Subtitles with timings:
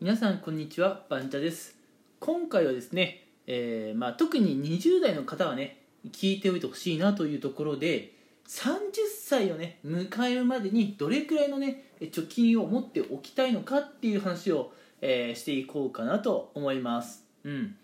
[0.00, 1.76] 皆さんこんにちはバンチャです。
[2.20, 5.82] 今回はですね、えーまあ、特に20代の方はね
[6.12, 8.12] 聞いておいてほしいなというところで
[8.46, 17.24] 30歳をね迎えるまでにどれくらいのね貯金を持っておきたいのかっていう話を、えーしていこうかなと思います。
[17.42, 17.74] うん。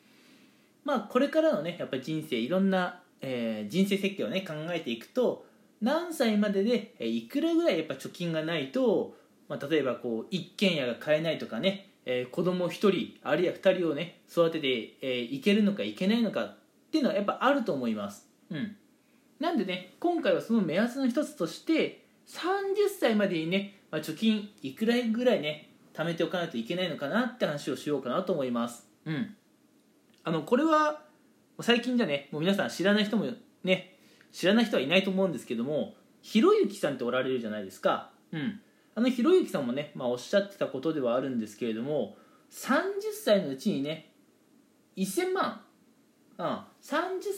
[0.84, 5.46] まあこれからのねやっぱり人生いろんな、えー人生設計をね考えていくと
[5.82, 9.16] 何歳まででえいくらぐらいやっぱ貯金がないと、
[9.48, 16.56] まあ、例えばこう一軒家が買えないとかね、えー子供1人あるいは2人をね育てて、えーいけるのかいけないのかっ
[16.90, 18.28] ていうのはやっぱあると思います。
[18.50, 18.76] うん。
[19.40, 28.88] なんでね今回はその目安の一つとして30歳までにね、まあ、貯金いくらぐらいね貯めておかないといけないのかなって話をしようかなと思います。
[29.04, 29.34] うん。
[30.22, 31.02] あのこれは
[31.60, 33.26] 最近じゃねもう皆さん知らない人も
[33.62, 33.96] ね
[34.32, 38.10] 知らない人はいないと思うんですけどもひろゆきさんっておられるじゃないですか。
[38.32, 38.60] うん
[38.94, 42.16] あのひろゆきさんもね、まあ、おっしゃってたことではあるんですけれども
[42.50, 44.12] 30歳のうちにね
[44.96, 45.60] 1000万
[46.36, 46.62] うん、30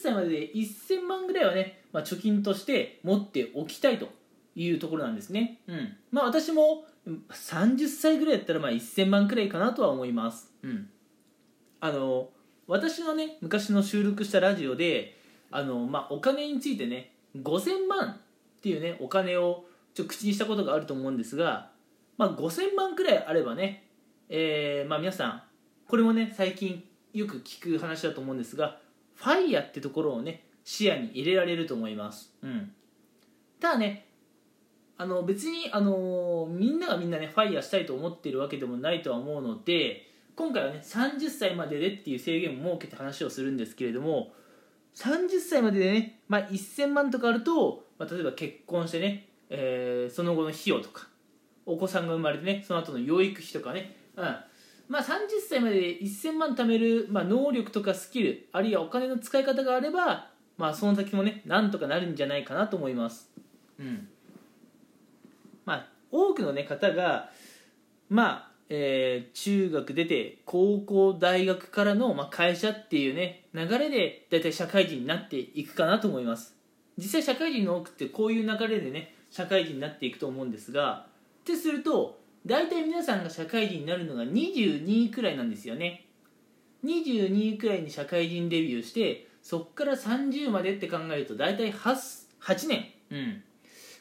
[0.01, 4.09] 歳までで1000万ぐらいはね、まあ、貯金として持っておきたいと
[4.55, 5.97] いうところなんですね、うん。
[6.11, 10.89] まあ、私も30歳ぐらいだったらまあ1000万くらいかなとは思います、うん、
[11.81, 12.31] あの
[12.67, 15.17] 私のね昔の収録したラジオで
[15.51, 18.09] あの、まあ、お金についてね5000万
[18.59, 19.65] っていうねお金を
[19.97, 21.71] ちょっと口にしたことがあると思うんですが、
[22.19, 23.89] まあ、5000万くらいあればね、
[24.29, 25.43] えーまあ、皆さん
[25.89, 28.79] これもね最近よく聞く話だと思うんですが
[29.15, 32.73] ファイヤーってところをね視野に入れられると思います、うん、
[33.59, 34.07] ただね
[34.99, 44.33] あの別に、あのみんながみんなねファイヤーしたいと思ってるわけでもないとは思うので今回はね30歳まででっていう制限を設けて話をするんですけれども
[44.95, 51.09] 30歳まででね、まあ、1000万とかあると、まあ、例えば結婚してね、えーその後の費用とか
[51.67, 54.37] お子さんが生まれてねその後の養育費とかね、うん。
[54.89, 55.07] まあ、30
[55.49, 63.29] 歳までで1000万貯める、まあ、能力とかスキルあるいはお金の使い方があれば、まあ、その先もねなんとかなるんじゃないかなと思います、
[63.81, 64.09] うん。
[65.65, 67.31] まあ、多くの、ね、方が、
[68.09, 76.55] まあえー中学出て高校大学からの、まあ、会社っていうね流れで大体社会人になっていくかなと思います。
[76.97, 81.07] 実際社会人の多くってこういう流れでね社会人になっていくと思うんですが
[81.41, 86.07] ってすると大体皆さんが社会人になるのが22くらいなんですよね。
[86.85, 93.43] 22くらいに社会人デビューしてそっから30までって考えると大体 8, 8年、うん。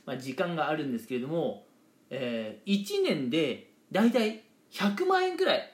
[0.06, 1.66] まあ、時間があるんですけれども、
[2.10, 5.72] えー1年で大体100万円くらい、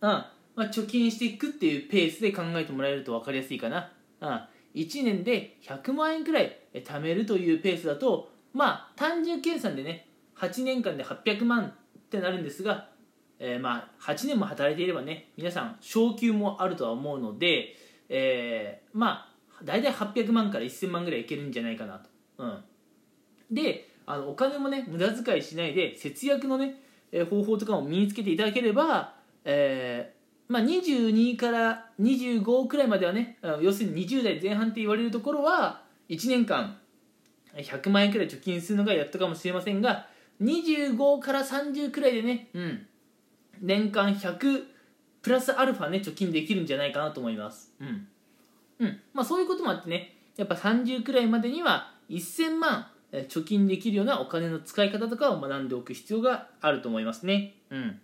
[0.00, 0.24] うん。
[0.58, 4.40] まあ、貯金していくっていうペースで考えてもらえると分かりやすいかな、うん、
[4.74, 11.70] 1年で100万円くらい貯めるというペースだとまあ単純計算でね8年間で800万っ
[12.10, 12.88] てなるんですが、
[13.38, 17.76] えーまあ8年も働いていればね皆さん昇給もあるとは思うので、
[18.08, 22.64] えーまあ大体800万から1000万ぐらいいけるんじゃないかなと、うん、
[23.52, 26.74] であのお金もね無駄遣いしないで節約のね、
[27.30, 29.14] 方法とかも身につけていただければ、
[29.44, 36.78] えーまあ、22から25くらいまではね要するに20代前半って言われるところは1年間
[37.62, 40.06] 100万円くらい貯金するのがやっとかもしれませんが
[40.42, 42.86] 25から30くらいでね、うん、
[43.60, 44.64] 年間100
[45.22, 47.72] プラスアルファね貯金できるんじゃないかなと思います。
[47.80, 48.06] うん、
[48.78, 49.00] うん。
[49.12, 57.54] まあ、そういうこともあってねやっぱ30くらいまでには1000万貯金できるようなお金の使い方とかを学んでおく必要があると思いますね。
[57.70, 58.00] うん。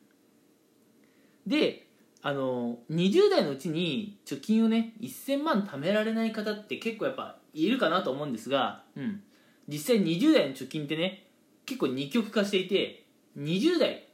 [1.46, 1.86] で
[2.22, 9.22] あの20代のうちに貯金をね1000万貯められない方って結構やっぱいるかなと思うんですが、うん、
[9.68, 11.26] 実際20代の貯金ってね
[11.66, 13.04] 結構二極化していて
[13.38, 14.08] 20代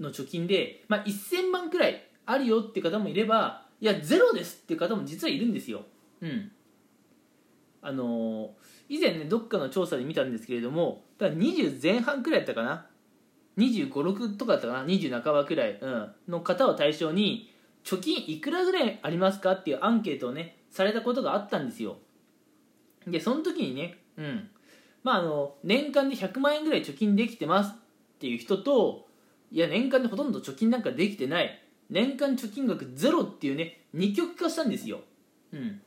[0.00, 5.82] の貯金で、まあ、1000万くらいあるよって方もいればいやゼロですっていう方も実はいるんですよ、
[6.20, 6.50] うん、
[7.82, 8.50] あの
[8.88, 12.86] 以前ねどっかの調査で見たんですけれどもだから20前半くらいだったかな。
[13.56, 14.84] 2 5 6とかだったかな。
[14.84, 17.54] 20半ばくらい、うん、の方を対象に
[17.84, 21.98] 貯金いくらぐらいありますかっていうアンケートをねされたことがあったんですよ。
[23.06, 24.50] でその時にねうん
[25.04, 29.06] まああの年間で100万円ぐらい貯金できてますっていう人と
[29.52, 31.60] いや年間でほとんど貯金なんかできてない。
[31.90, 35.00] 年間貯金額ゼロっていうね二極化したんですよ。
[35.52, 35.80] うん。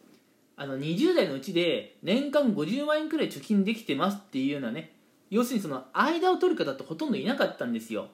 [0.55, 4.93] あの20代のうちで年間50万円くらい貯金できてますっていうようなね
[5.29, 8.07] 要するにその間を取る方ってほとんどいなかったんですよ。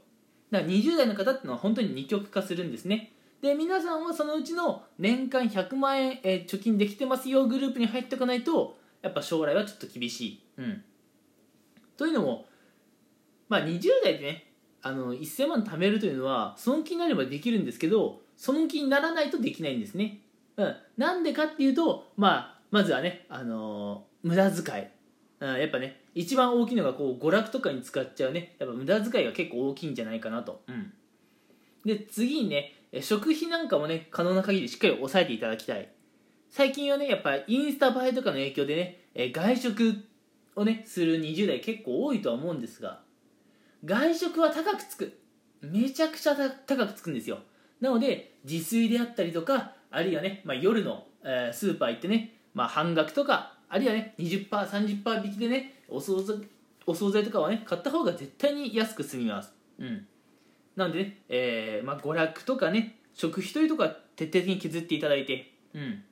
[0.52, 3.14] だから20代の方っていうのは本当に二極化するんですね。
[3.42, 10.84] で皆さんはそのうちの年間100万円、えー貯金できてますよグループに入っておかないとやっぱ将来はちょっと厳しい、うん、
[11.98, 12.46] というのも、
[13.50, 20.20] まあ、20代でねあの1000万貯めるというのはその気になればできるんですけどその気にならないとできないんですね、
[20.58, 24.88] うん、なんでかっていうと、まあ、まずはね、あのー、無駄遣い、
[25.40, 28.56] うん、やっぱね一番大きいのがこう娯楽とかに使っちゃうね。
[28.60, 30.94] やっぱ無駄遣いが結構大きいんじゃないかなと、うん、
[31.86, 35.90] で次にね食費なんかもね可能な限りしっかり抑えていただきたい。
[36.52, 38.76] 最近はねやっぱインスタ映えとかの影響で
[39.16, 40.04] ね外食
[40.56, 43.02] をねする20代結構多いとは思うんですが
[43.86, 45.20] 外食は高くつく。
[45.62, 47.40] めちゃくちゃ高くつくんですよ。
[47.80, 56.48] なので自炊であったりとかあるいはね、まあ、夜の、えー、スーパー行ってね、まあ、半額とかあるいはね 20%30% 引きでねお惣菜
[56.86, 59.54] お惣菜とかはね買った方が絶対に安く済みます。
[59.80, 60.08] うん。
[60.76, 65.54] なのでね、えーまあ、娯楽とかね食費というとこは徹底的に削っていただいて。
[65.74, 66.04] うん。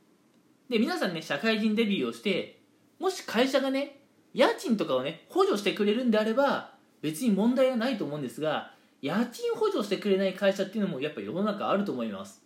[0.69, 2.61] で皆さんね社会人デビューをして
[2.99, 4.00] もし会社がね
[4.33, 12.41] 家賃とかをね補助してくれるんであれば別に問題はないと思うんですが家賃補助してくれない会社っていうのもやっぱ世の中あると思います。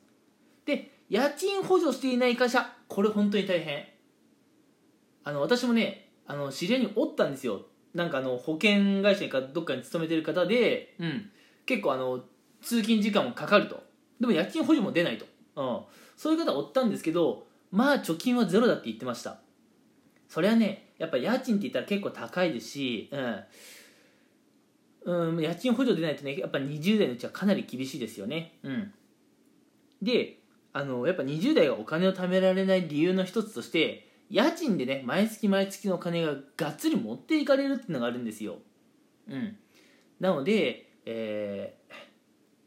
[0.65, 3.85] で家賃補助していない会社これ本当に大変。
[5.23, 7.65] あの私もねあの知り合いにおったんですよ。
[7.93, 11.29] なんかあの保険会社かどっかに勤めてる方で、うん、
[11.65, 12.23] 結構あの
[12.61, 13.83] 通勤時間もかかると。
[14.19, 15.79] でも家賃補助も出ないと、うん、
[16.15, 19.39] そういう方おったんですけどまあ貯金はゼロだって言ってました。
[20.29, 23.43] それはねやっぱ家賃って言ったら結構高いですし、うん。
[25.05, 28.57] うん、家賃補助出ないとねやっぱ20代のうちはかなり厳しいですよね。
[28.63, 28.93] うん。
[30.01, 30.39] で
[30.73, 38.57] あのやっぱ20代がお金を貯められない理由の一つとして家賃でね毎月毎月のお金ががっつり持っていかれるっていうのがあるんですよ。
[39.29, 39.57] うん。
[40.19, 41.93] なので、えー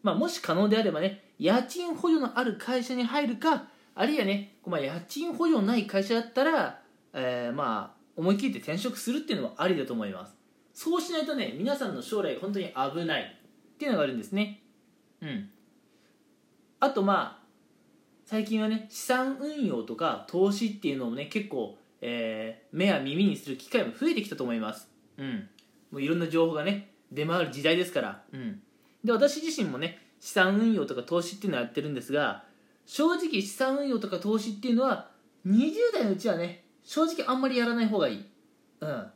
[0.02, 3.64] まあ、もし可能であればね家賃補助のある会社に入るか
[3.94, 6.80] あるいはね、まあ、家賃補助ない会社だったら、
[7.12, 10.36] えー、まあ思い切って転職するっていうのもありだと思います。
[10.74, 13.22] そうしないとね皆さんの将来本当に危ない。
[13.22, 14.60] っていうのがあるんですね。
[15.22, 15.48] うん。
[16.80, 17.46] あとまあ
[18.26, 24.88] 最近はね資産運用とか投資っていうのをね結構、えー、目や耳にする機会も増えてきたと思います。
[25.16, 25.48] うん。
[25.92, 28.24] もういろんな情報がね出回る時代ですから。
[28.32, 28.60] うん。
[29.04, 32.42] で私自身もね資産運用とか投資っていうのをやってるんですが
[32.84, 35.10] 正直資産運用とか投資っていうのは
[35.46, 38.24] 20代のうちはね正直あんまりやらない方がいい。
[38.80, 39.06] うん。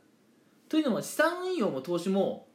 [0.69, 2.47] というのも資産運用も投資も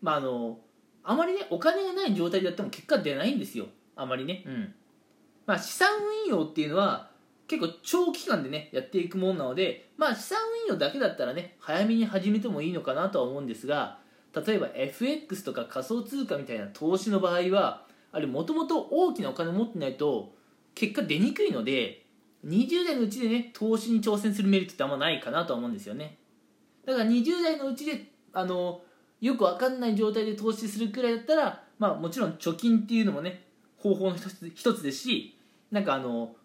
[0.00, 0.60] まああの
[1.02, 3.66] あまりねお金がない状態でやっても結果出ないんですよ。
[3.96, 4.44] あまりね。
[4.46, 4.72] うん。
[5.46, 5.88] まあ資産
[6.28, 7.10] 運用っていうのは
[7.48, 10.38] 結構長期間でねやっていくものなのでまあ資産
[10.68, 13.98] 運用だけだったらね早めに始めてもいいのかなとは思うんですが
[14.46, 20.36] 例えば FX とか仮想通貨みたいな投資の場合はあれもともと大きなお金を持ってないと
[20.76, 22.05] 結果出にくいので
[22.46, 26.18] 20代のうちでね投資に挑戦するメリットってあんまないかなとは思うんですよね。
[26.84, 28.80] だから20代のうちであの
[29.20, 33.44] よく分かんない状態で投資するくらいだったら、まあ、もちろん貯金っていうのもね
[33.76, 35.36] 方法の一つ一つですし
[35.70, 36.36] なんかあの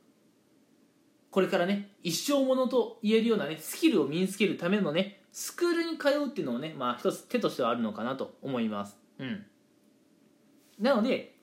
[1.30, 8.98] これからね一生ものと言えるようなねスキルを身につけるためのねスクールに通うっていうのもねまあ一つ手としてはあるのかなと思います。
[9.20, 9.46] うん。
[10.80, 11.36] なので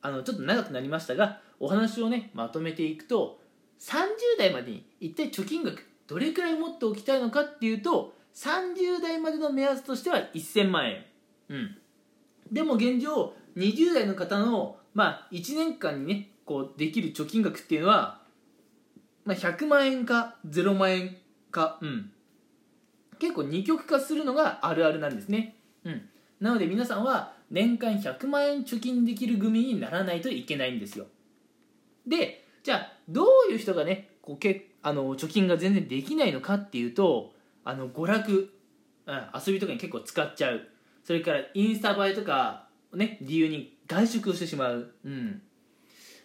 [0.00, 3.40] あのちょっと長くなりましたがお話をねまとめていくと
[3.78, 3.92] 30
[4.38, 11.04] 代までに一体貯金額どれくらい持っておきたいのかっていうと30代までの目安としては1000万円。
[11.48, 11.78] うん。
[12.52, 18.22] でも現状20代の方のまあ1年間にねこうできる貯金額っていうのは、
[19.24, 21.16] まあ、100万円か0万円
[21.50, 22.12] かうん。
[23.18, 25.56] 結構二極化するのがあるあるなんですね。
[25.84, 26.08] うん。
[26.40, 31.06] なので皆さんは年間100万円貯金できる組にならないといけないんですよ。
[32.06, 37.32] でじゃあどういう人がねこうけあの貯金が全然できないのかっていうと
[37.64, 38.52] あの娯楽、
[39.06, 40.60] うん、遊びとかに結構使っちゃう。
[41.04, 45.40] それからインスタ映えとかね理由に外食をしてしまう、うん、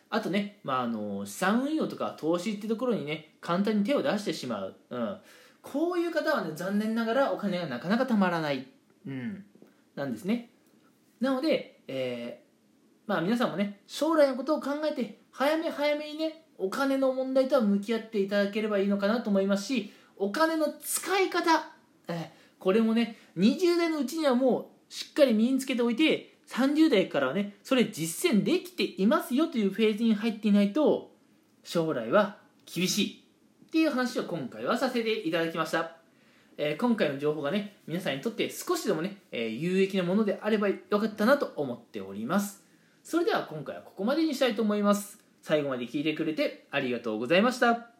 [0.10, 5.18] あとね、まあ、あの資産運用とか投資ってところにね簡単に手を出してしまう、うん、
[5.62, 8.68] こういう方はね残念ながらお金がなかなかたまらない、
[9.08, 9.46] うん、
[9.96, 10.52] なんですね。
[11.22, 21.66] なので、えー、まあ皆さんもね将来のことを考えて早め早めにねお金の問題とは向き合っていただければいいのかなと思いますしお金の使い方、
[22.08, 31.12] えこれもね20代のうちにはもうしっかり身につけておいて30代からはねそれ実践できていますよというフェーズに入っていないと
[31.64, 33.24] 将来は厳しい。
[33.66, 35.98] っていう話を今回はさせていただきました、
[36.58, 42.64] えー、今回の情報がね皆さんにとって少しでもね、えー、有益なものであればよかったなと思っております。
[43.04, 45.23] それでは今回はここまでにしたいと思います。
[45.44, 47.93] 最後まで聞いてくれてありがとうございました。